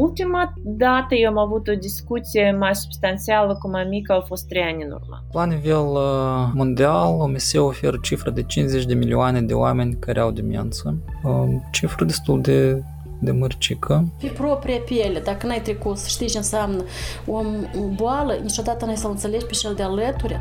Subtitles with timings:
[0.00, 4.82] Ultima dată eu am avut o discuție mai substanțială cu mamica, au fost trei ani
[4.82, 5.24] în urmă.
[5.32, 10.30] La nivel uh, mondial, OMS oferă cifra de 50 de milioane de oameni care au
[10.30, 10.96] demență.
[11.24, 12.82] Uh, cifră destul de
[13.20, 14.12] de mărcică.
[14.20, 16.82] Pe propria piele, dacă n-ai trecut să știi ce înseamnă
[17.26, 17.42] o
[17.94, 20.40] boală, niciodată n-ai să-l înțelegi pe cel de alături.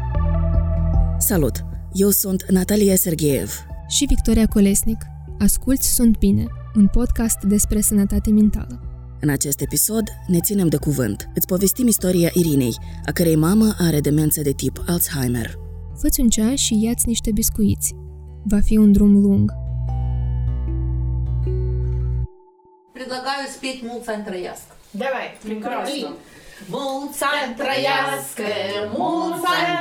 [1.18, 1.66] Salut!
[1.94, 3.66] Eu sunt Natalia Sergeev.
[3.88, 4.98] Și Victoria Colesnic.
[5.40, 6.46] Asculți Sunt Bine,
[6.76, 8.97] un podcast despre sănătate mentală.
[9.21, 11.29] În acest episod ne ținem de cuvânt.
[11.35, 15.55] Îți povestim istoria Irinei, a cărei mamă are demență de tip Alzheimer.
[16.01, 17.95] Fă-ți un ceai și ia-ți niște biscuiți.
[18.45, 19.53] Va fi un drum lung.
[22.93, 24.73] Предлагаю спеть «Mulți ani trăiască».
[24.95, 26.17] Давай, прекрасно.
[26.69, 28.51] Mulți ani trăiască,
[28.99, 29.75] mulți ani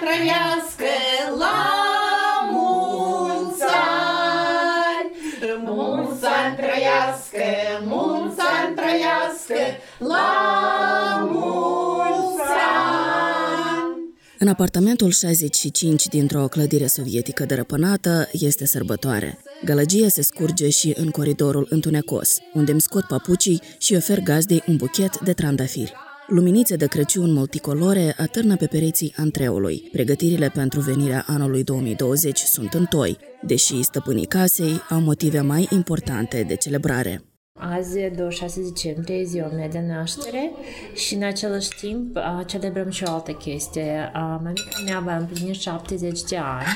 [14.46, 19.38] În apartamentul 65 dintr-o clădire sovietică dărăpânată este sărbătoare.
[19.64, 24.76] Gălăgia se scurge și în coridorul întunecos, unde îmi scot papucii și ofer gazdei un
[24.76, 25.92] buchet de trandafiri.
[26.26, 29.88] Luminițe de Crăciun multicolore atârnă pe pereții antreului.
[29.92, 36.44] Pregătirile pentru venirea anului 2020 sunt în toi, deși stăpânii casei au motive mai importante
[36.48, 37.35] de celebrare.
[37.59, 40.51] Azi, 26 decembrie, e ziua mea de naștere
[40.95, 44.10] și în același timp celebrăm și o altă chestie.
[44.15, 46.66] Mamica mea va împlini 70 de ani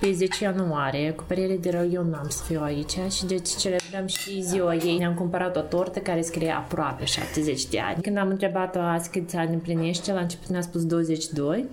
[0.00, 4.06] pe 10 ianuarie, cu părere de rău, eu n-am să fiu aici și deci celebrăm
[4.06, 4.98] și ziua ei.
[4.98, 8.02] Ne-am cumpărat o tortă care scrie aproape 70 de ani.
[8.02, 11.64] Când am întrebat-o azi câți ani împlinește, la început ne-a spus 22.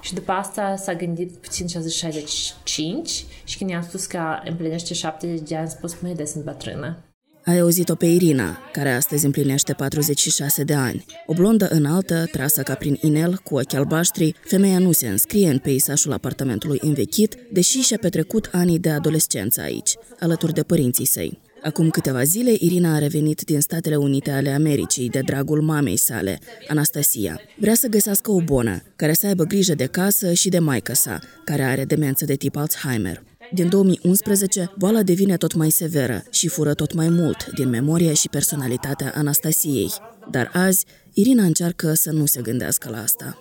[0.00, 4.38] Și după asta s-a gândit puțin și a zis 65 și când i-am spus că
[4.44, 6.98] împlinește 70 de ani, a spus, măi, de sunt bătrână.
[7.44, 11.04] Ai auzit-o pe Irina, care astăzi împlinește 46 de ani.
[11.26, 15.58] O blondă înaltă, trasă ca prin inel, cu ochi albaștri, femeia nu se înscrie în
[15.58, 21.38] peisașul apartamentului învechit, deși și-a petrecut anii de adolescență aici, alături de părinții săi.
[21.62, 26.38] Acum câteva zile, Irina a revenit din Statele Unite ale Americii de dragul mamei sale,
[26.68, 27.40] Anastasia.
[27.58, 31.18] Vrea să găsească o bonă, care să aibă grijă de casă și de maică sa,
[31.44, 33.22] care are demență de tip Alzheimer.
[33.52, 38.28] Din 2011, boala devine tot mai severă și fură tot mai mult din memoria și
[38.28, 39.92] personalitatea Anastasiei.
[40.30, 43.38] Dar azi, Irina încearcă să nu se gândească la asta.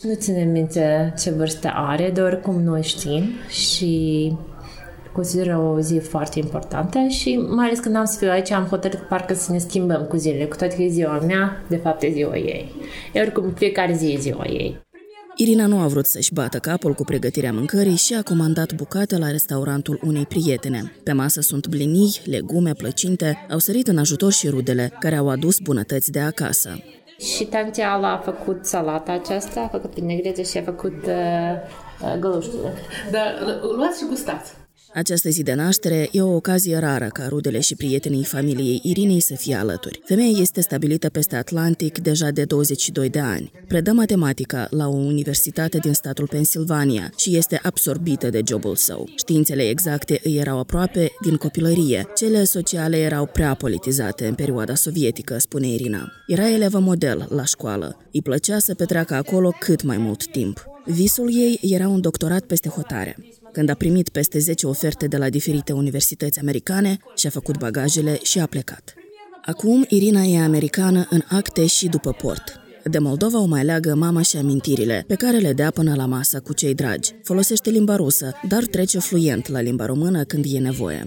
[0.00, 4.32] Nu ținem minte ce vârstă are, dar oricum noi știm și
[5.12, 9.00] consideră o zi foarte importantă și mai ales când am să fiu aici, am hotărât
[9.00, 12.10] parcă să ne schimbăm cu zilele, cu toate că e ziua mea, de fapt e
[12.12, 12.72] ziua ei.
[13.12, 14.80] E oricum fiecare zi e ziua ei.
[15.36, 19.30] Irina nu a vrut să-și bată capul cu pregătirea mâncării și a comandat bucate la
[19.30, 20.92] restaurantul unei prietene.
[21.04, 25.58] Pe masă sunt blinii, legume, plăcinte, au sărit în ajutor și rudele, care au adus
[25.58, 26.78] bunătăți de acasă.
[27.18, 32.72] Și tanteala a făcut salata aceasta, a făcut vinegrețe și a făcut uh, găluștele.
[33.10, 33.24] Dar
[33.76, 34.52] luați și gustați.
[34.94, 39.34] Această zi de naștere e o ocazie rară ca rudele și prietenii familiei Irinei să
[39.34, 40.00] fie alături.
[40.04, 43.50] Femeia este stabilită peste Atlantic deja de 22 de ani.
[43.68, 49.08] Predă matematică la o universitate din statul Pennsylvania și este absorbită de jobul său.
[49.16, 52.06] Științele exacte îi erau aproape din copilărie.
[52.16, 56.12] Cele sociale erau prea politizate în perioada sovietică, spune Irina.
[56.26, 57.96] Era elevă model la școală.
[58.12, 60.64] Îi plăcea să petreacă acolo cât mai mult timp.
[60.84, 63.16] Visul ei era un doctorat peste hotare.
[63.52, 68.38] Când a primit peste 10 oferte de la diferite universități americane, și-a făcut bagajele și
[68.38, 68.94] a plecat.
[69.44, 72.60] Acum, Irina e americană în acte și după port.
[72.84, 76.40] De Moldova o mai leagă mama și amintirile, pe care le dea până la masă
[76.40, 77.14] cu cei dragi.
[77.22, 81.06] Folosește limba rusă, dar trece fluent la limba română când e nevoie.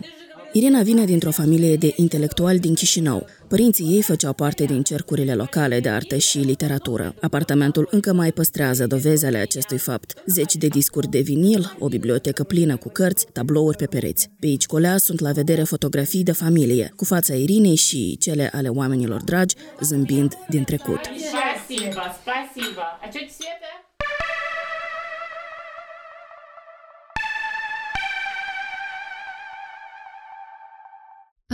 [0.55, 3.27] Irina vine dintr-o familie de intelectuali din Chișinău.
[3.49, 7.15] Părinții ei făceau parte din cercurile locale de artă și literatură.
[7.21, 10.15] Apartamentul încă mai păstrează dovezele acestui fapt.
[10.27, 14.31] Zeci de discuri de vinil, o bibliotecă plină cu cărți, tablouri pe pereți.
[14.41, 18.69] Pe aici colea sunt la vedere fotografii de familie, cu fața Irinei și cele ale
[18.69, 21.01] oamenilor dragi, zâmbind din trecut.
[21.05, 22.83] Спасибо, спасибо.
[23.03, 23.84] А что Света?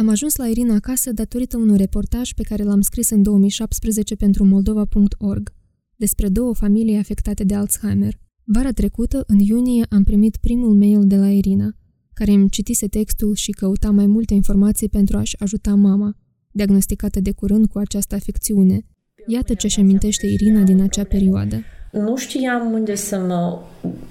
[0.01, 4.45] Am ajuns la Irina acasă datorită unui reportaj pe care l-am scris în 2017 pentru
[4.45, 5.53] moldova.org
[5.95, 8.13] despre două familii afectate de Alzheimer.
[8.43, 11.75] Vara trecută, în iunie, am primit primul mail de la Irina,
[12.13, 16.15] care îmi citise textul și căuta mai multe informații pentru a-și ajuta mama,
[16.51, 18.85] diagnosticată de curând cu această afecțiune.
[19.27, 21.63] Iată ce-și amintește Irina din acea perioadă.
[21.91, 23.59] Nu știam unde să mă,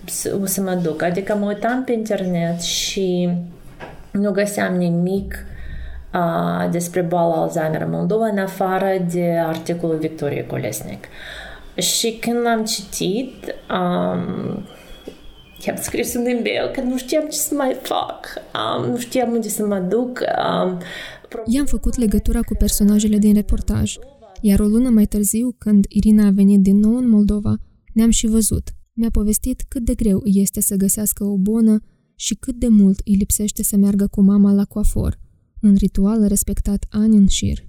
[0.06, 3.28] să, să mă duc, adică mă uitam pe internet și
[4.12, 5.58] nu găseam nimic uh,
[6.70, 11.04] despre boala Alzheimer în Moldova, în afară de articolul Victoriei Colesnic.
[11.74, 14.64] Și când l-am citit, um,
[15.66, 19.48] i-am scris în limbel că nu știam ce să mai fac, um, nu știam unde
[19.48, 20.20] să mă duc.
[20.64, 20.78] Um,
[21.44, 23.96] I-am făcut legătura cu personajele din reportaj,
[24.40, 27.54] iar o lună mai târziu, când Irina a venit din nou în Moldova,
[27.92, 28.68] ne-am și văzut.
[28.92, 31.80] Mi-a povestit cât de greu îi este să găsească o bună
[32.14, 35.19] și cât de mult îi lipsește să meargă cu mama la coafor,
[35.61, 37.65] un ritual respectat ani în șir.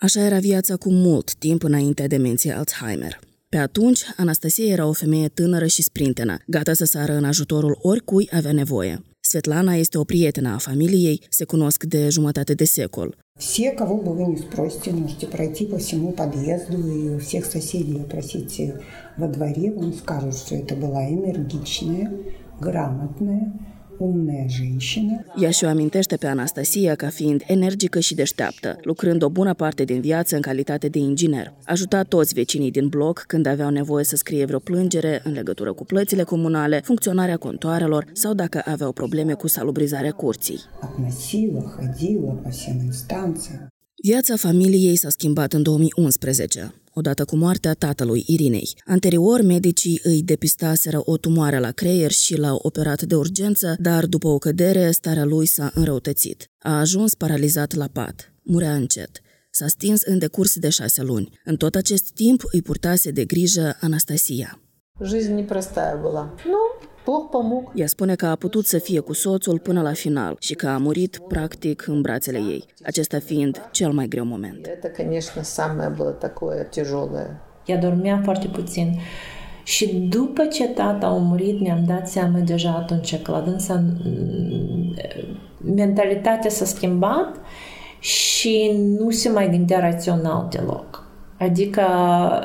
[0.00, 3.18] Așa era viața cu mult timp înainte de demenției Alzheimer.
[3.48, 8.28] Pe atunci, Anastasia era o femeie tânără și sprintenă, gata să sară în ajutorul oricui
[8.32, 9.02] avea nevoie.
[9.20, 13.16] Svetlana este o prietenă a familiei, se cunosc de jumătate de secol.
[13.38, 17.98] Все, кого бы вы ни спросите, можете пройти по всему подъезду и у всех соседей
[18.06, 18.60] опросить
[19.16, 22.06] во дворе, вам скажут, что это была энергичная,
[22.60, 23.73] грамотная, umная женщина.
[25.41, 30.01] ea și-o amintește pe Anastasia ca fiind energică și deșteaptă, lucrând o bună parte din
[30.01, 31.53] viață în calitate de inginer.
[31.65, 35.85] Ajuta toți vecinii din bloc când aveau nevoie să scrie vreo plângere în legătură cu
[35.85, 40.59] plățile comunale, funcționarea contoarelor sau dacă aveau probleme cu salubrizarea curții.
[44.03, 48.76] Viața familiei s-a schimbat în 2011 odată cu moartea tatălui Irinei.
[48.86, 54.28] Anterior, medicii îi depistaseră o tumoare la creier și l-au operat de urgență, dar după
[54.28, 56.50] o cădere, starea lui s-a înrăutățit.
[56.58, 58.32] A ajuns paralizat la pat.
[58.42, 59.20] Murea încet.
[59.50, 61.40] S-a stins în decurs de șase luni.
[61.44, 64.60] În tot acest timp îi purtase de grijă Anastasia.
[65.02, 66.24] Жизнь непростая была.
[66.52, 66.93] Ну, Bog помог.
[67.75, 70.77] ea spune că a putut să fie cu soțul până la final și că a
[70.77, 74.67] murit practic în brațele ei, acesta fiind cel mai greu moment.
[77.65, 78.99] Ea dormea foarte puțin.
[79.63, 84.95] Și după ce tata a murit, ne-am dat seama deja atunci că la dânsa mm,
[85.75, 87.35] mentalitatea s-a schimbat
[87.99, 91.03] și nu se mai gândea rațional deloc.
[91.39, 91.81] Adică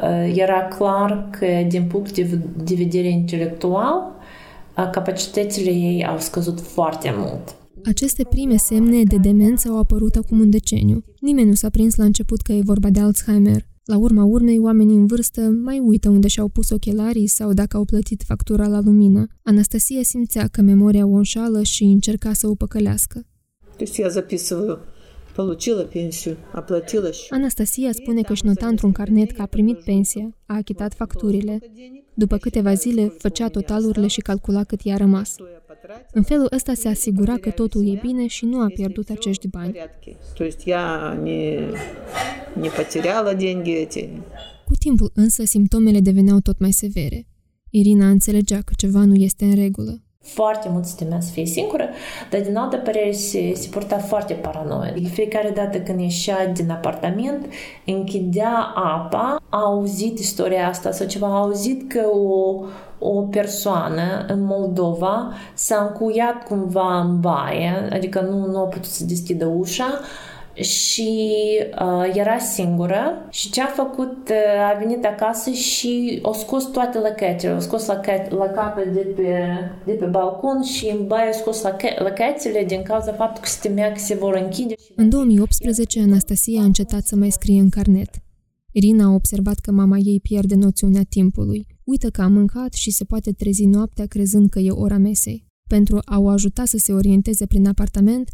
[0.02, 2.18] uh, era clar că din punct
[2.64, 4.18] de vedere intelectual
[4.91, 7.55] capacitățile ei au scăzut foarte mult.
[7.85, 11.03] Aceste prime semne de demență au apărut acum un deceniu.
[11.19, 13.65] Nimeni nu s-a prins la început că e vorba de Alzheimer.
[13.83, 17.85] La urma urmei, oamenii în vârstă mai uită unde și-au pus ochelarii sau dacă au
[17.85, 19.27] plătit factura la lumină.
[19.43, 23.25] Anastasia simțea că memoria o înșală și încerca să o păcălească.
[23.77, 24.98] То есть я записываю Получила пенсию, оплатила
[27.30, 31.58] Anastasia spune că își nota într-un carnet că a primit pensia, a achitat facturile.
[32.14, 35.34] După câteva zile, făcea totalurile și calcula cât i-a rămas.
[36.12, 39.72] În felul ăsta se asigura că totul e bine și nu a pierdut acești bani.
[44.64, 47.26] Cu timpul însă, simptomele deveneau tot mai severe.
[47.70, 50.02] Irina înțelegea că ceva nu este în regulă.
[50.24, 51.88] Foarte mult se temea să fie singură,
[52.30, 54.94] dar din altă părere se, se purta foarte paranoid.
[54.94, 57.46] De fiecare dată când ieșea din apartament,
[57.86, 62.64] închidea apa, a auzit istoria asta sau ceva, a auzit că o,
[62.98, 69.04] o persoană în Moldova s-a încuiat cumva în baie, adică nu, nu a putut să
[69.04, 70.00] deschidă ușa,
[70.62, 71.28] și
[71.80, 76.98] uh, era singură și ce a făcut, uh, a venit acasă și a scos toate
[76.98, 77.86] lăcătele, a scos
[78.28, 79.46] lăcatele de pe,
[79.84, 81.62] de pe balcon și în baie a scos
[81.98, 84.74] lăcătele din cauza faptului că se temea că se vor închide.
[84.96, 88.10] În 2018, Anastasia a încetat să mai scrie în carnet.
[88.72, 91.66] Irina a observat că mama ei pierde noțiunea timpului.
[91.84, 95.46] Uită că a mâncat și se poate trezi noaptea crezând că e ora mesei.
[95.68, 98.30] Pentru a o ajuta să se orienteze prin apartament,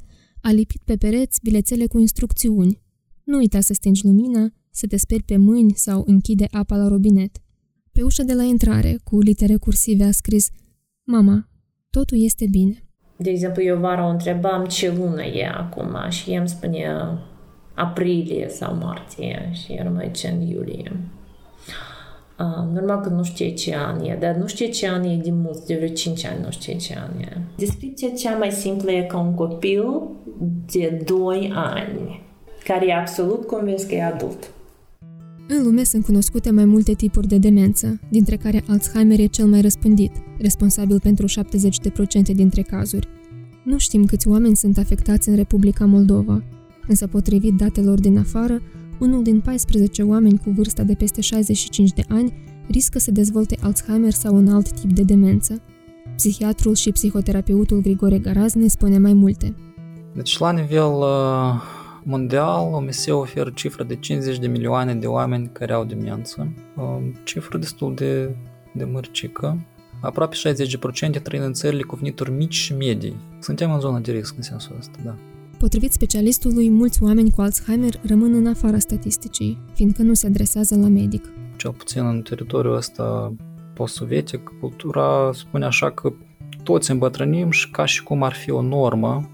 [0.48, 2.80] a lipit pe pereți bilețele cu instrucțiuni.
[3.24, 7.36] Nu uita să stingi lumina, să te speri pe mâini sau închide apa la robinet.
[7.92, 10.50] Pe ușa de la intrare, cu litere cursive, a scris
[11.04, 11.48] Mama,
[11.90, 12.82] totul este bine.
[13.16, 17.18] De exemplu, eu vara o întrebam ce lună e acum și el îmi spunea
[17.74, 20.92] aprilie sau martie și eram aici în iulie.
[22.38, 25.40] Uh, normal că nu știe ce an e, dar nu știe ce an e din
[25.40, 27.38] mult, de vreo 5 ani nu știe ce an e.
[27.56, 29.84] Descripția cea mai simplă e ca un copil
[30.72, 32.22] de 2 ani,
[32.64, 34.50] care e absolut convins că e adult.
[35.48, 39.60] În lume sunt cunoscute mai multe tipuri de demență, dintre care Alzheimer e cel mai
[39.60, 41.28] răspândit, responsabil pentru 70%
[42.34, 43.08] dintre cazuri.
[43.64, 46.42] Nu știm câți oameni sunt afectați în Republica Moldova,
[46.88, 48.62] însă potrivit datelor din afară,
[48.98, 52.32] unul din 14 oameni cu vârsta de peste 65 de ani
[52.68, 55.62] riscă să dezvolte Alzheimer sau un alt tip de demență.
[56.16, 59.54] Psihiatrul și psihoterapeutul Grigore Garaz ne spune mai multe.
[60.14, 61.62] Deci, la nivel uh,
[62.04, 67.58] mondial, OMS oferă cifra de 50 de milioane de oameni care au demență, uh, cifră
[67.58, 68.36] destul de,
[68.74, 69.58] de mărcică.
[70.00, 70.36] Aproape
[71.18, 73.16] 60% trăind în țările cu venituri mici și medii.
[73.40, 75.14] Suntem în zona de risc în sensul ăsta, da.
[75.58, 80.88] Potrivit specialistului, mulți oameni cu Alzheimer rămân în afara statisticii, fiindcă nu se adresează la
[80.88, 81.25] medic.
[81.56, 83.34] Cel puțin în teritoriul ăsta
[83.75, 86.12] post-sovietic, cultura spune așa că
[86.62, 89.30] toți îmbătrânim și ca și cum ar fi o normă,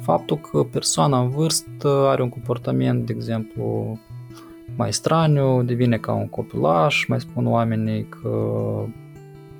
[0.00, 3.98] faptul că persoana în vârstă are un comportament, de exemplu,
[4.76, 8.30] mai straniu, devine ca un copilaș, mai spun oamenii că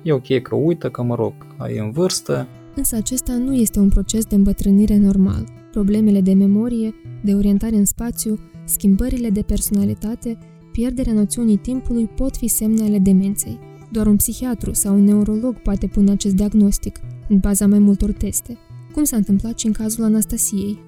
[0.01, 1.33] e ok că uită, că mă rog,
[1.75, 2.47] e în vârstă.
[2.75, 5.43] Însă acesta nu este un proces de îmbătrânire normal.
[5.75, 10.37] Problemele de memorie, de orientare în spațiu, schimbările de personalitate,
[10.71, 13.59] pierderea noțiunii timpului pot fi semne ale demenței.
[13.91, 18.57] Doar un psihiatru sau un neurolog poate pune acest diagnostic, în baza mai multor teste,
[18.93, 20.79] cum s-a întâmplat și în cazul Anastasiei.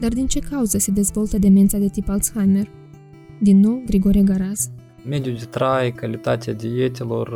[0.00, 2.70] Dar din ce cauză se dezvoltă demența de tip Alzheimer?
[3.40, 4.70] Din nou, Grigore Garaz.
[5.08, 7.30] Mediul de trai, calitatea dietelor,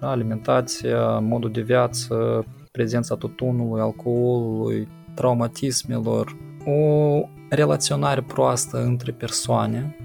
[0.00, 9.96] alimentația, modul de viață, prezența tutunului, alcoolului, traumatismelor, o relaționare proastă între persoane,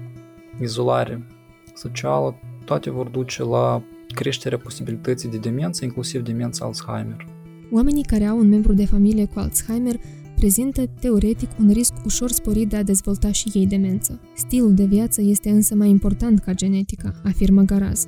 [0.60, 1.26] izolare
[1.74, 2.34] socială,
[2.64, 3.82] toate vor duce la
[4.14, 7.26] creșterea posibilității de demență, inclusiv demența Alzheimer.
[7.72, 9.94] Oamenii care au un membru de familie cu Alzheimer
[10.36, 14.20] prezintă, teoretic, un risc ușor sporit de a dezvolta și ei demență.
[14.34, 18.06] Stilul de viață este însă mai important ca genetica, afirmă Garaz.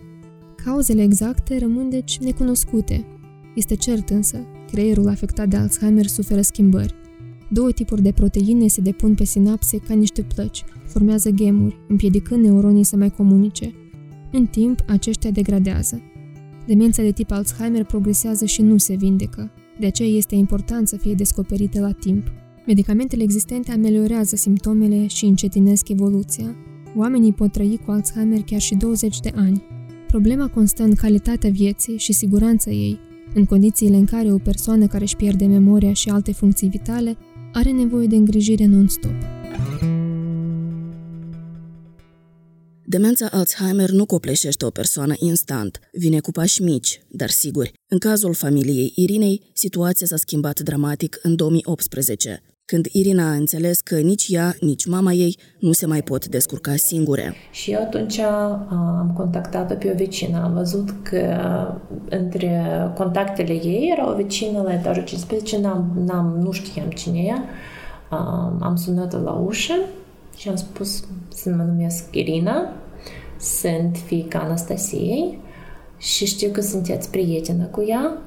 [0.64, 3.06] Cauzele exacte rămân deci necunoscute.
[3.54, 6.94] Este cert însă, creierul afectat de Alzheimer suferă schimbări.
[7.48, 12.84] Două tipuri de proteine se depun pe sinapse ca niște plăci, formează gemuri, împiedicând neuronii
[12.84, 13.74] să mai comunice.
[14.32, 16.02] În timp, aceștia degradează.
[16.66, 19.50] Demența de tip Alzheimer progresează și nu se vindecă.
[19.78, 22.32] De aceea este important să fie descoperite la timp.
[22.66, 26.56] Medicamentele existente ameliorează simptomele și încetinesc evoluția.
[26.96, 29.62] Oamenii pot trăi cu Alzheimer chiar și 20 de ani.
[30.06, 32.98] Problema constă în calitatea vieții și siguranța ei,
[33.34, 37.16] în condițiile în care o persoană care își pierde memoria și alte funcții vitale
[37.52, 39.14] are nevoie de îngrijire non-stop.
[42.84, 47.72] Demența Alzheimer nu copleșește o persoană instant, vine cu pași mici, dar siguri.
[47.88, 53.98] În cazul familiei Irinei, situația s-a schimbat dramatic în 2018, când Irina a înțeles că
[53.98, 57.34] nici ea, nici mama ei nu se mai pot descurca singure.
[57.50, 60.42] Și eu atunci am contactat-o pe o vecină.
[60.42, 61.36] Am văzut că
[62.08, 62.64] între
[62.96, 67.34] contactele ei era o vecină la etajul 15, n-am, n-am, nu știam cine e.
[68.60, 69.74] Am sunat la ușă
[70.36, 72.72] și am spus să mă numesc Irina,
[73.40, 75.38] sunt fiica Anastasiei
[75.98, 78.18] și știu că sunteți prietenă cu ea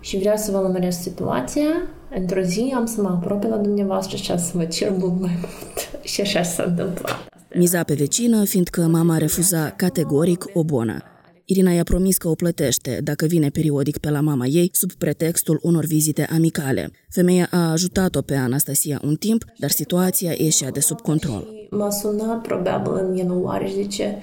[0.00, 1.68] și vreau să vă lămuresc situația.
[2.14, 6.04] Într-o zi am să mă apropie la dumneavoastră și să vă cer mult mai mult.
[6.12, 7.16] și așa s-a întâmplat.
[7.54, 11.02] Miza pe vecină, fiindcă mama refuza categoric o bonă.
[11.44, 15.58] Irina i-a promis că o plătește dacă vine periodic pe la mama ei sub pretextul
[15.62, 16.90] unor vizite amicale.
[17.08, 21.46] Femeia a ajutat-o pe Anastasia un timp, dar situația ieșea de sub control.
[21.70, 24.18] M-a sunat probabil în ianuarie și zice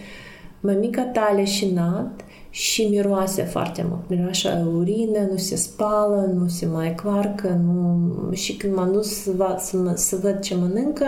[0.59, 4.09] mămica ta a leșinat și miroase foarte mult.
[4.09, 8.31] Miroase urină, nu se spală, nu se mai clarcă, nu...
[8.31, 11.05] și când m-am dus să, văd, să, mă, să văd ce mănâncă,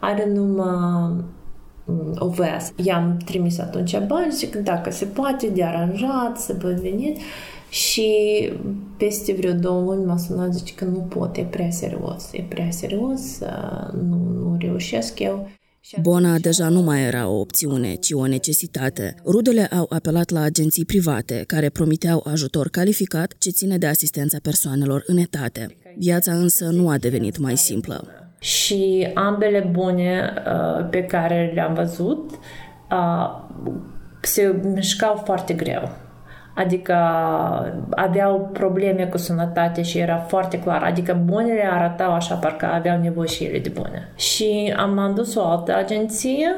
[0.00, 1.24] are numai
[2.18, 2.60] o văia.
[2.84, 7.16] I-am trimis atunci bani, zic dacă se poate de aranjat, să vă venit.
[7.68, 8.12] Și
[8.96, 12.70] peste vreo două luni m-a sunat, zice că nu pot, e prea serios, e prea
[12.70, 13.38] serios,
[14.08, 15.48] nu, nu reușesc eu.
[16.00, 19.14] Bona deja nu mai era o opțiune, ci o necesitate.
[19.24, 25.02] Rudele au apelat la agenții private, care promiteau ajutor calificat ce ține de asistența persoanelor
[25.06, 25.76] în etate.
[25.98, 32.30] Viața însă nu a devenit mai simplă și ambele bune uh, pe care le-am văzut
[32.90, 33.44] uh,
[34.20, 35.90] se mișcau foarte greu.
[36.56, 36.94] Adică
[37.90, 40.82] aveau probleme cu sănătate și era foarte clar.
[40.82, 44.08] Adică bunele arătau așa parcă aveau nevoie și ele de bune.
[44.14, 46.48] Și am am dus o altă agenție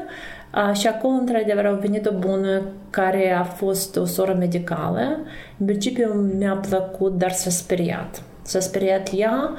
[0.54, 5.00] uh, și acolo, într-adevăr, a venit o bună care a fost o soră medicală.
[5.58, 8.22] În principiu mi-a plăcut, dar s-a speriat.
[8.42, 9.50] S-a speriat ea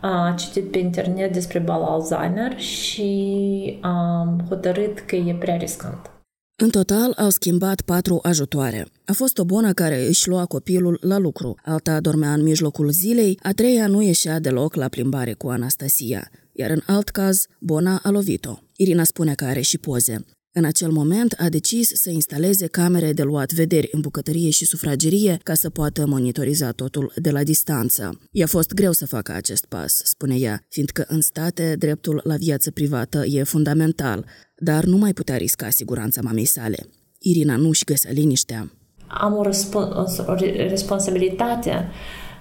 [0.00, 6.13] a citit pe internet despre boala Alzheimer și am hotărât că e prea riscant.
[6.56, 8.86] În total au schimbat patru ajutoare.
[9.04, 13.38] A fost o bună care își lua copilul la lucru, alta dormea în mijlocul zilei,
[13.42, 18.10] a treia nu ieșea deloc la plimbare cu Anastasia, iar în alt caz, Bona a
[18.10, 18.58] lovit-o.
[18.76, 20.24] Irina spune că are și poze.
[20.56, 25.38] În acel moment a decis să instaleze camere de luat vederi în bucătărie și sufragerie
[25.42, 28.20] ca să poată monitoriza totul de la distanță.
[28.30, 32.70] I-a fost greu să facă acest pas, spune ea, fiindcă în state dreptul la viață
[32.70, 34.24] privată e fundamental,
[34.56, 36.86] dar nu mai putea risca siguranța mamei sale.
[37.18, 38.70] Irina nu-și găsea liniștea.
[39.06, 40.34] Am o, răsp- o
[40.68, 41.88] responsabilitate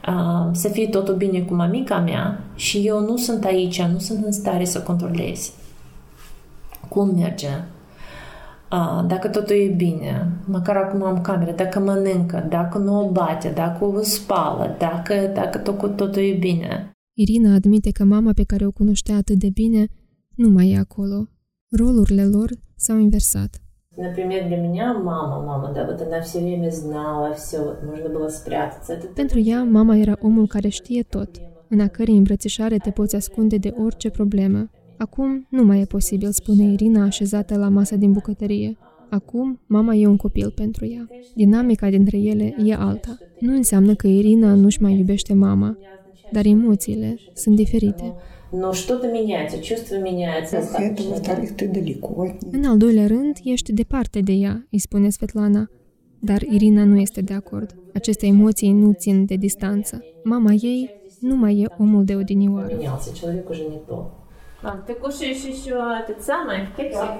[0.07, 4.25] uh, să fie totul bine cu mamica mea și eu nu sunt aici, nu sunt
[4.25, 5.51] în stare să controlez
[6.93, 7.63] cum merge,
[8.72, 13.52] uh, dacă totul e bine, măcar acum am cameră, dacă mănâncă, dacă nu o bate,
[13.54, 16.90] dacă o spală, dacă, dacă tot, totul e bine.
[17.16, 19.86] Irina admite că mama pe care o cunoștea atât de bine
[20.34, 21.28] nu mai e acolo.
[21.78, 23.60] Rolurile lor s-au inversat.
[24.06, 28.28] Например, для меня мама, мама, да, вот она все время знала все, вот можно было
[28.28, 28.92] спрятаться.
[28.92, 31.30] Это Pentru ea, mama era omul care știe tot,
[31.68, 34.70] în a cărei îmbrățișare te poți ascunde de orice problemă.
[34.96, 38.76] Acum nu mai e posibil, spune Irina așezată la masa din bucătărie.
[39.10, 41.08] Acum, mama e un copil pentru ea.
[41.34, 43.18] Dinamica dintre ele e alta.
[43.40, 45.78] Nu înseamnă că Irina nu-și mai iubește mama,
[46.32, 48.14] dar emoțiile sunt diferite.
[48.50, 50.56] Но что-то меняется, чувство меняется.
[50.60, 52.54] После этого, во-вторых, ты далеко от них.
[52.54, 55.70] În al doilea rând, ești departe de ea, îi spune Svetlana.
[56.18, 57.74] Dar Irina nu este de acord.
[57.94, 60.04] Aceste emoții nu țin de distanță.
[60.24, 62.74] Mama ei nu mai e omul de odinioară.
[62.74, 64.06] Менялся, человек уже не тот.
[64.62, 67.10] Мам, ты кушаешь еще этот самый кексик?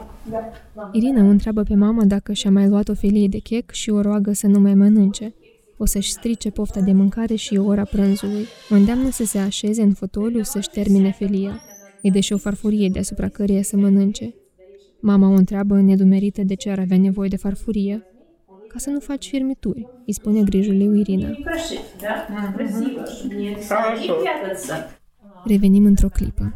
[0.93, 4.00] Irina o întreabă pe mama dacă și-a mai luat o felie de chec și o
[4.00, 5.35] roagă să nu mai mănânce.
[5.76, 8.47] O să-și strice pofta de mâncare și ora prânzului.
[8.71, 11.61] O îndeamnă să se așeze în fotoliu să-și termine felia.
[12.02, 14.35] Îi dă și o farfurie deasupra căreia să mănânce.
[15.00, 18.02] Mama o întreabă nedumerită de ce ar avea nevoie de farfurie.
[18.69, 21.28] Ca să nu faci firmituri, îi spune grijul lui Irina.
[21.28, 22.26] И прошив, да?
[22.57, 24.75] Красиво, чтобы не и прятаться.
[25.45, 26.55] Revenim într-o clipă.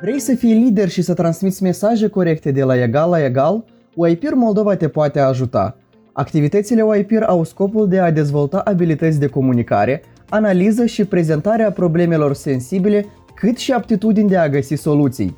[0.00, 3.64] Vrei să fii lider și să transmiți mesaje corecte de la egal la egal?
[3.94, 5.76] UIPIR Moldova te poate ajuta.
[6.12, 13.06] Activitățile UIPIR au scopul de a dezvolta abilități de comunicare, analiză și prezentarea problemelor sensibile,
[13.34, 15.36] cât și aptitudini de a găsi soluții.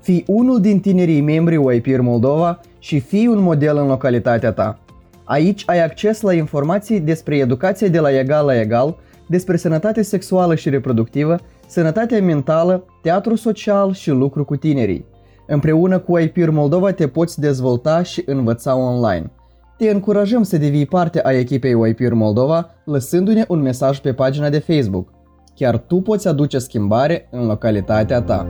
[0.00, 4.78] Fii unul din tinerii membri UIPIR Moldova și fii un model în localitatea ta.
[5.24, 8.96] Aici ai acces la informații despre educație de la egal la egal,
[9.26, 11.36] despre sănătate sexuală și reproductivă,
[11.68, 15.04] sănătatea mentală, teatru social și lucru cu tinerii.
[15.46, 19.32] Împreună cu IPIR Moldova te poți dezvolta și învăța online.
[19.76, 24.58] Te încurajăm să devii parte a echipei IPIR Moldova lăsându-ne un mesaj pe pagina de
[24.58, 25.12] Facebook.
[25.54, 28.48] Chiar tu poți aduce schimbare în localitatea ta.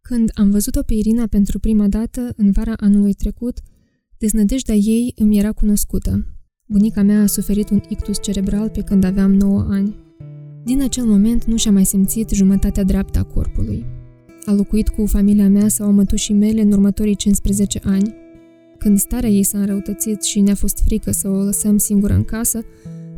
[0.00, 3.58] Când am văzut-o pe Irina pentru prima dată, în vara anului trecut,
[4.18, 6.26] deznădejdea ei îmi era cunoscută.
[6.66, 9.96] Bunica mea a suferit un ictus cerebral pe când aveam 9 ani.
[10.68, 13.84] Din acel moment nu și-a mai simțit jumătatea dreaptă a corpului.
[14.44, 18.14] A locuit cu familia mea sau mătușii mele în următorii 15 ani.
[18.78, 22.60] Când starea ei s-a înrăutățit și ne-a fost frică să o lăsăm singură în casă,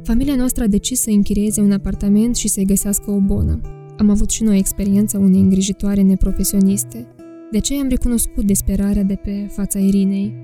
[0.02, 3.60] familia noastră a decis să închirieze un apartament și să-i găsească o bonă.
[3.98, 7.06] Am avut și noi experiența unei îngrijitoare neprofesioniste.
[7.50, 10.34] De ce am recunoscut desperarea de pe fața Irinei?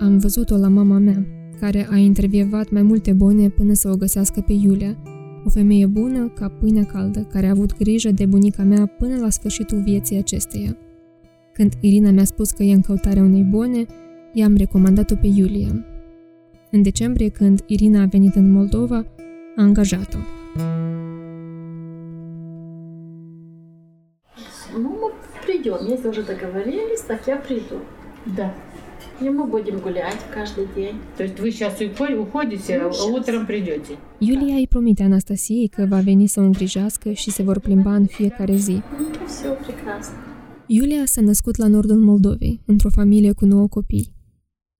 [0.00, 1.26] Am văzut-o la mama mea,
[1.60, 4.98] care a intervievat mai multe bune până să o găsească pe Iulia,
[5.45, 9.29] o femeie bună ca pâinea caldă, care a avut grijă de bunica mea până la
[9.29, 10.77] sfârșitul vieții acesteia.
[11.53, 13.85] Când Irina mi-a spus că e în căutarea unei bune,
[14.33, 15.85] i-am recomandat-o pe Iulia.
[16.71, 19.05] În decembrie, când Irina a venit în Moldova,
[19.55, 20.17] a angajat-o.
[24.83, 25.07] Ну, мы
[25.45, 25.79] придем.
[25.93, 27.77] Если уже договорились, так я приду.
[28.37, 28.53] Да.
[29.23, 30.95] И мы будем гулять каждый день.
[31.17, 31.73] То есть вы сейчас
[32.25, 33.05] уходите, а Ну, щас.
[33.17, 33.91] утром придете.
[34.19, 38.05] Iulia îi promite Anastasiei că va veni să o îngrijească și se vor plimba în
[38.05, 38.71] fiecare zi.
[38.71, 40.15] Ну, все прекрасно.
[40.67, 44.13] Iulia s-a născut la nordul Moldovei, într-o familie cu nouă copii.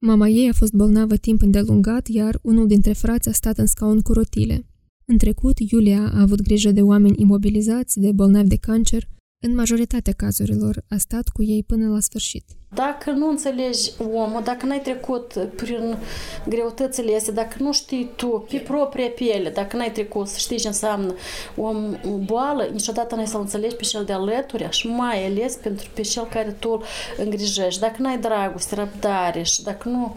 [0.05, 3.99] Mama ei a fost bolnavă timp îndelungat, iar unul dintre frați a stat în scaun
[4.01, 4.65] cu rotile.
[5.05, 9.07] În trecut, Iulia a avut grijă de oameni imobilizați, de bolnavi de cancer.
[9.46, 12.44] în majoritatea cazurilor a stat cu ei până la sfârșit.
[12.74, 15.96] Dacă nu înțelegi omul, dacă n-ai trecut prin
[16.48, 20.66] greutățile astea, dacă nu știi tu pe propria piele, dacă n-ai trecut să știi ce
[20.66, 21.14] înseamnă
[21.56, 21.72] o
[22.24, 26.26] boală, niciodată n-ai să-l înțelegi pe cel de alături și mai ales pentru pe cel
[26.26, 26.82] care tu îl
[27.24, 27.80] îngrijești.
[27.80, 30.14] Dacă n-ai dragoste, răbdare și dacă nu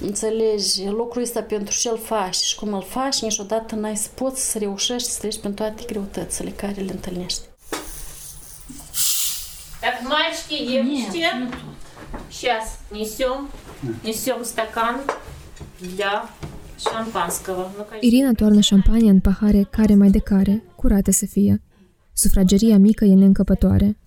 [0.00, 4.50] înțelegi lucrul ăsta pentru ce îl faci și cum îl faci, niciodată n-ai să poți
[4.50, 7.52] să reușești să treci prin toate greutățile care le întâlnești.
[9.83, 11.23] Так, мальчики, девочки,
[12.29, 13.37] сейчас несем,
[14.03, 14.95] несем стакан
[15.79, 16.13] для
[16.77, 17.71] шампанского.
[17.77, 18.07] Ну, конечно.
[18.07, 21.61] Irina toarnă șampania în pahare care mai de care, curate să fie.
[22.13, 23.97] Sufrageria mică e neîncăpătoare.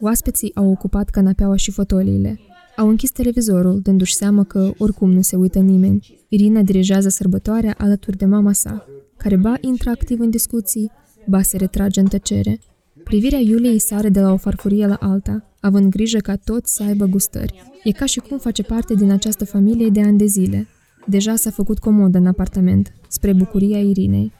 [0.00, 2.40] Oaspeții au ocupat canapeaua și fotoliile.
[2.76, 6.24] Au închis televizorul, dându-și seama că oricum nu se uită nimeni.
[6.28, 8.86] Irina dirigează sărbătoarea alături de mama sa,
[9.16, 10.90] care ba intră activ în discuții,
[11.26, 12.58] ba se retrage în tăcere.
[13.05, 17.05] Privirea Iuliei sare de la o farfurie la alta, având grijă ca toți să aibă
[17.05, 17.63] gustări.
[17.83, 20.67] E ca și cum face parte din această familie de ani de zile.
[21.05, 24.31] Deja s-a făcut comodă în apartament, spre bucuria Irinei.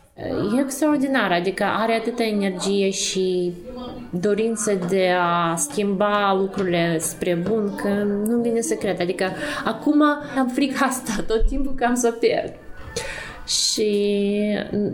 [0.58, 3.54] E extraordinar, adică are atâta energie și
[4.10, 7.90] dorință de a schimba lucrurile spre bun, că
[8.28, 9.02] nu vine să cred.
[9.02, 9.26] Adică
[9.66, 10.02] acum
[10.38, 12.54] am frica asta tot timpul că am să o pierd.
[13.46, 13.90] Și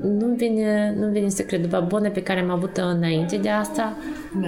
[0.03, 3.97] nu vine, nu vine să cred, după bună pe care am avut-o înainte de asta,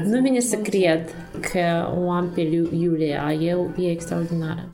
[0.05, 1.09] nu vine să cred
[1.51, 3.33] că o am pe Iulia.
[3.33, 4.73] Eu e extraordinară.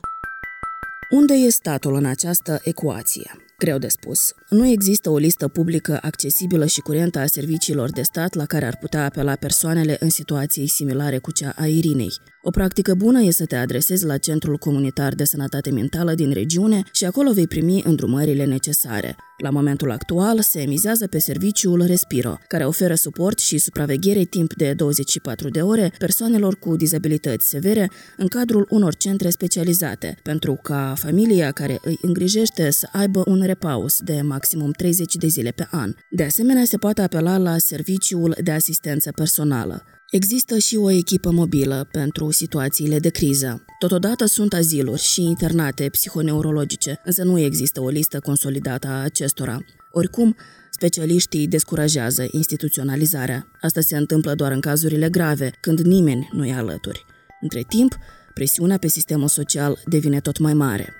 [1.10, 3.30] Unde e statul în această ecuație?
[3.58, 4.32] Greu de spus.
[4.48, 8.76] Nu există o listă publică accesibilă și curentă a serviciilor de stat la care ar
[8.76, 12.12] putea apela persoanele în situații similare cu cea a Irinei.
[12.42, 16.82] O practică bună e să te adresezi la Centrul Comunitar de Sănătate Mentală din regiune
[16.92, 19.16] și acolo vei primi îndrumările necesare.
[19.42, 24.72] La momentul actual se mizează pe serviciul Respiro, care oferă suport și supraveghere timp de
[24.72, 31.50] 24 de ore persoanelor cu dizabilități severe în cadrul unor centre specializate, pentru ca familia
[31.50, 35.94] care îi îngrijește să aibă un repaus de maximum 30 de zile pe an.
[36.10, 39.84] De asemenea, se poate apela la serviciul de asistență personală.
[40.10, 43.64] Există și o echipă mobilă pentru situațiile de criză.
[43.78, 49.58] Totodată sunt aziluri și internate psihoneurologice, însă nu există o listă consolidată a acestora.
[49.92, 50.36] Oricum,
[50.70, 53.46] specialiștii descurajează instituționalizarea.
[53.60, 57.04] Asta se întâmplă doar în cazurile grave, când nimeni nu e alături.
[57.40, 57.96] Între timp,
[58.34, 60.92] presiunea pe sistemul social devine tot mai mare.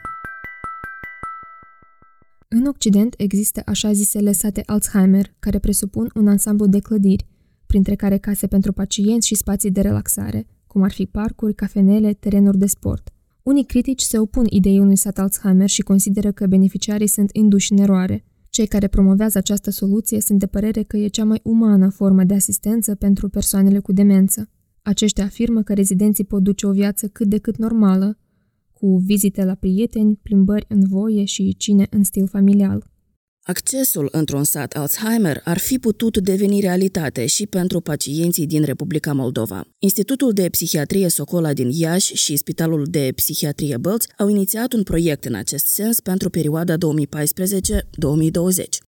[2.48, 7.26] În Occident există așa zisele sate Alzheimer, care presupun un ansamblu de clădiri,
[7.70, 12.58] printre care case pentru pacienți și spații de relaxare, cum ar fi parcuri, cafenele, terenuri
[12.58, 13.12] de sport.
[13.42, 17.78] Unii critici se opun ideii unui sat Alzheimer și consideră că beneficiarii sunt induși în
[17.78, 18.24] eroare.
[18.48, 22.34] Cei care promovează această soluție sunt de părere că e cea mai umană formă de
[22.34, 24.48] asistență pentru persoanele cu demență.
[24.82, 28.18] Aceștia afirmă că rezidenții pot duce o viață cât de cât normală,
[28.72, 32.90] cu vizite la prieteni, plimbări în voie și cine în stil familial.
[33.42, 39.64] Accesul într-un sat Alzheimer ar fi putut deveni realitate și pentru pacienții din Republica Moldova.
[39.78, 45.24] Institutul de Psihiatrie Socola din Iași și Spitalul de Psihiatrie Bălți au inițiat un proiect
[45.24, 46.78] în acest sens pentru perioada 2014-2020.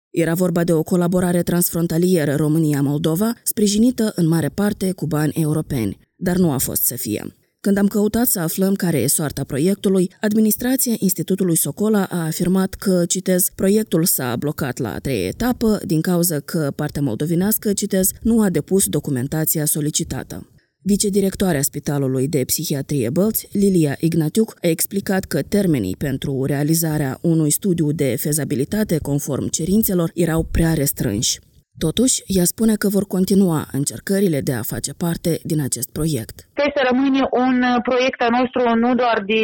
[0.09, 6.37] Era vorba de o colaborare transfrontalieră România-Moldova, sprijinită în mare parte cu bani europeni, dar
[6.37, 7.38] nu a fost să fie.
[7.61, 13.05] Când am căutat să aflăm care e soarta proiectului, administrația Institutului Socola a afirmat că,
[13.05, 18.41] citez, proiectul s-a blocat la a treia etapă din cauza că partea moldovinească, citez, nu
[18.41, 20.47] a depus documentația solicitată.
[20.81, 27.91] Vicedirectoarea Spitalului de Psihiatrie Bălți, Lilia Ignatiuc, a explicat că termenii pentru realizarea unui studiu
[27.91, 31.39] de fezabilitate conform cerințelor erau prea restrânși.
[31.87, 36.35] Totuși, ea spune că vor continua încercările de a face parte din acest proiect.
[36.53, 37.55] Trebuie să rămâne un
[37.89, 39.43] proiect al nostru nu doar de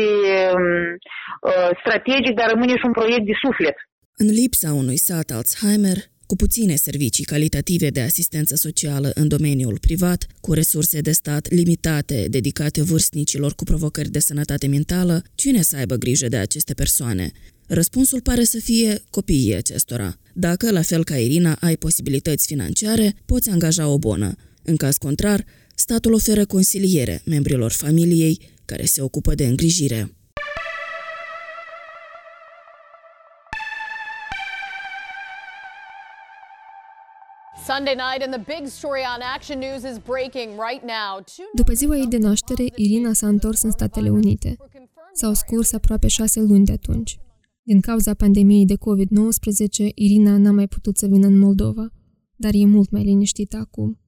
[0.60, 3.76] uh, strategic, dar rămâne și un proiect de suflet.
[4.18, 10.28] În lipsa unui sat Alzheimer, cu puține servicii calitative de asistență socială în domeniul privat,
[10.42, 15.96] cu resurse de stat limitate dedicate vârstnicilor cu provocări de sănătate mentală, cine să aibă
[15.96, 17.32] grijă de aceste persoane?
[17.68, 20.10] Răspunsul pare să fie copiii acestora.
[20.38, 24.36] Dacă, la fel ca Irina, ai posibilități financiare, poți angaja o bonă.
[24.64, 25.46] În caz contrar,
[25.76, 30.16] statul oferă consiliere membrilor familiei care se ocupă de îngrijire.
[41.54, 44.58] După ziua ei de naștere, Irina s-a întors în Statele Unite.
[45.14, 47.20] S-au scurs aproape șase luni de atunci.
[47.70, 51.88] Din cauza pandemiei de COVID-19, Irina n-a mai putut să vină în Moldova,
[52.36, 54.00] dar e mult mai liniștită acum.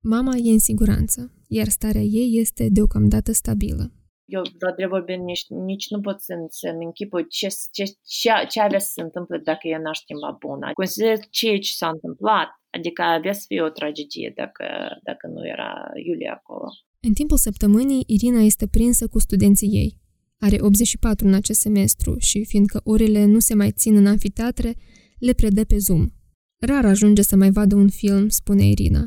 [0.00, 3.92] Mama e în siguranță, iar starea ei este deocamdată stabilă.
[4.24, 4.42] Eu,
[4.76, 8.90] de vorbind, nici, nici nu pot să, să-mi închipui ce, ce, ce, ce avea să
[8.94, 10.70] se întâmple dacă eu n-aș schimba bună.
[10.72, 14.64] Consider ceea ce s-a întâmplat, adică avea să fie o tragedie dacă,
[15.02, 15.70] dacă nu era
[16.06, 16.68] Iulia acolo.
[17.00, 20.02] În timpul săptămânii, Irina este prinsă cu studenții ei.
[20.46, 24.74] Are 84 în acest semestru și, fiindcă orele nu se mai țin în anfiteatre,
[25.18, 26.06] le predă pe Zoom.
[26.68, 29.04] Rar ajunge să mai vadă un film, spune Irina.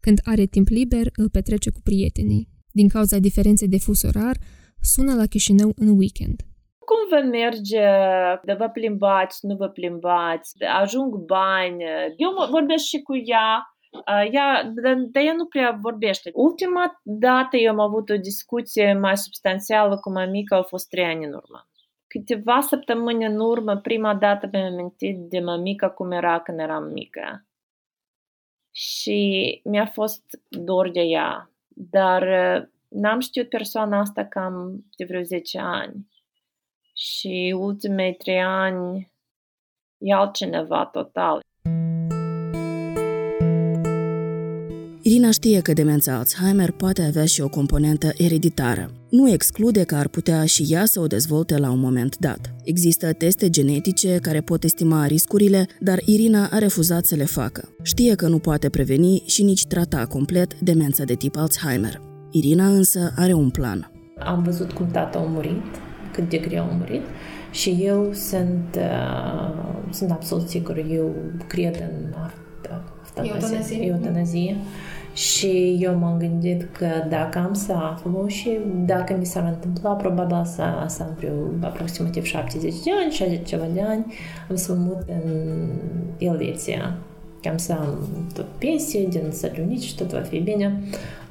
[0.00, 2.48] Când are timp liber, îl petrece cu prietenii.
[2.72, 4.36] Din cauza diferenței de fus orar,
[4.80, 6.38] sună la Chișinău în weekend.
[6.88, 7.86] Cum vă merge?
[8.44, 10.50] De vă plimbați, nu vă plimbați?
[10.80, 11.82] Ajung bani?
[12.16, 13.48] Eu vorbesc și cu ea
[14.32, 16.30] ea, dar ea nu prea vorbește.
[16.34, 21.24] Ultima dată eu am avut o discuție mai substanțială cu mamica a fost trei ani
[21.24, 21.68] în urmă.
[22.06, 27.46] Câteva săptămâni în urmă, prima dată mi-am amintit de mamica cum era când eram mică.
[28.70, 31.50] Și mi-a fost dor de ea.
[31.68, 32.22] Dar
[32.88, 36.06] n-am știut persoana asta cam de vreo 10 ani.
[36.94, 39.12] și ultimei trei ani
[39.98, 41.40] e altcineva total.
[45.08, 48.90] Irina știe că demența Alzheimer poate avea și o componentă ereditară.
[49.10, 52.54] Nu exclude că ar putea și ea să o dezvolte la un moment dat.
[52.64, 57.68] Există teste genetice care pot estima riscurile, dar Irina a refuzat să le facă.
[57.82, 62.00] Știe că nu poate preveni și nici trata complet demența de tip Alzheimer.
[62.30, 63.92] Irina însă are un plan.
[64.18, 65.64] Am văzut cum tata a murit,
[66.12, 67.02] cât de greu a murit
[67.50, 71.14] și eu sunt, uh, sunt absolut sigur, eu
[71.46, 72.14] cred în
[73.22, 73.86] eutanazie.
[73.86, 74.56] eutanazie.
[75.18, 80.44] Și eu m-am gândit că dacă am să aflu și dacă mi s-ar întâmpla, probabil
[80.44, 84.14] să, să am vreo aproximativ 70 de ani, 60 ceva de ani,
[84.50, 85.68] am să mă mut în
[86.18, 86.96] Elveția.
[87.42, 90.82] Că am să am tot pensie din Statele Unite și tot va fi bine.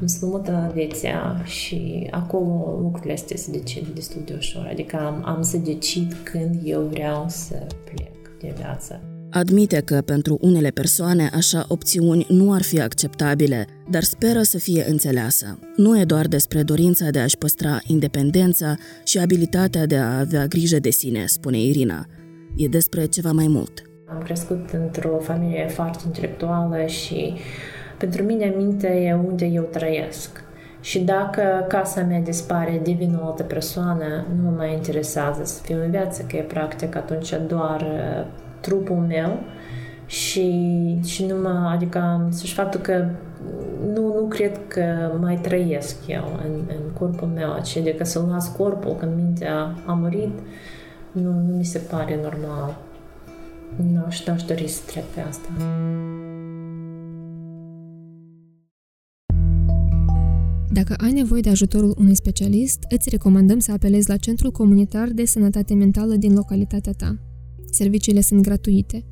[0.02, 4.67] Am să mă mut în Elveția și acolo lucrurile astea se decid destul de ușor.
[4.71, 9.02] Adică am, am să decid când eu vreau să plec de viață.
[9.30, 14.86] Admite că pentru unele persoane așa opțiuni nu ar fi acceptabile, dar speră să fie
[14.90, 15.60] înțeleasă.
[15.76, 20.80] Nu e doar despre dorința de a-și păstra independența și abilitatea de a avea grijă
[20.80, 22.06] de sine, spune Irina.
[22.56, 23.82] E despre ceva mai mult.
[24.10, 27.34] Am crescut într-o familie foarte intelectuală și
[27.98, 30.44] pentru mine minte e unde eu trăiesc.
[30.82, 35.84] Și dacă casa mea dispare, devin o altă persoană, nu mă mai interesează să fiu
[35.84, 37.86] în viață, că e practic atunci doar
[38.68, 39.40] trupul meu
[40.06, 40.50] și,
[41.04, 43.10] și nu mă, adică și faptul că
[43.94, 48.48] nu, nu cred că mai trăiesc eu în, în corpul meu, și adică să las
[48.48, 50.40] corpul când mintea a murit,
[51.12, 52.78] nu, nu mi se pare normal.
[53.92, 55.50] Nu aș, n-aș dori să trec pe asta.
[60.72, 65.26] Dacă ai nevoie de ajutorul unui specialist, îți recomandăm să apelezi la Centrul Comunitar de
[65.26, 67.27] Sănătate Mentală din localitatea ta.
[67.72, 69.06] Serviciile sunt gratuite.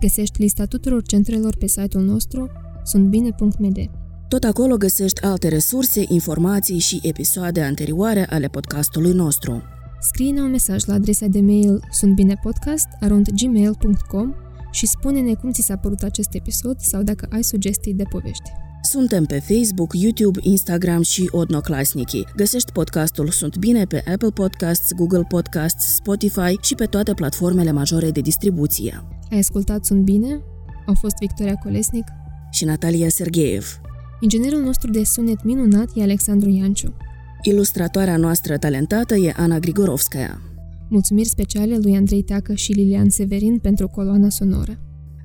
[0.00, 2.50] Găsești lista tuturor centrelor pe site-ul nostru
[2.84, 3.90] suntbine.md.
[4.28, 9.62] Tot acolo găsești alte resurse, informații și episoade anterioare ale podcastului nostru.
[10.00, 14.34] Scrie-ne un mesaj la adresa de mail suntbinepodcast.gmail.com
[14.70, 18.50] și spune-ne cum ți s-a părut acest episod sau dacă ai sugestii de povești.
[18.82, 22.24] Suntem pe Facebook, YouTube, Instagram și Odnoclasniki.
[22.36, 28.10] Găsești podcastul Sunt Bine pe Apple Podcasts, Google Podcasts, Spotify și pe toate platformele majore
[28.10, 29.04] de distribuție.
[29.30, 30.42] Ai ascultat Sunt Bine?
[30.86, 32.04] Au fost Victoria Colesnic
[32.50, 33.80] și Natalia Sergeev.
[34.20, 36.94] Inginerul nostru de sunet minunat e Alexandru Ianciu.
[37.42, 40.40] Ilustratoarea noastră talentată e Ana Grigorovskaya.
[40.88, 44.78] Mulțumiri speciale lui Andrei Teacă și Lilian Severin pentru coloana sonoră.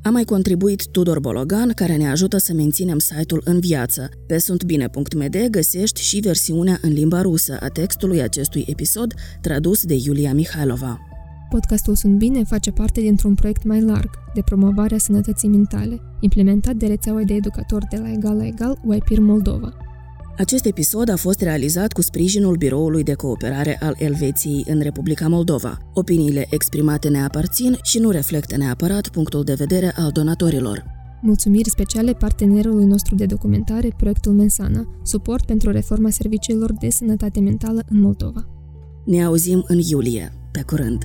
[0.05, 4.09] A mai contribuit Tudor Bologan, care ne ajută să menținem site-ul în viață.
[4.27, 10.33] Pe suntbine.md găsești și versiunea în limba rusă a textului acestui episod, tradus de Iulia
[10.33, 10.99] Mihailova.
[11.49, 16.75] Podcastul Sunt Bine face parte dintr-un proiect mai larg de promovare a sănătății mentale, implementat
[16.75, 19.77] de rețeaua de educatori de la Egal la Egal, YPIR Moldova.
[20.37, 25.77] Acest episod a fost realizat cu sprijinul Biroului de Cooperare al Elveției în Republica Moldova.
[25.93, 30.83] Opiniile exprimate ne aparțin și nu reflectă neapărat punctul de vedere al donatorilor.
[31.21, 37.83] Mulțumiri speciale partenerului nostru de documentare, proiectul Mensana, suport pentru reforma serviciilor de sănătate mentală
[37.89, 38.47] în Moldova.
[39.05, 40.31] Ne auzim în iulie.
[40.51, 41.03] Pe curând!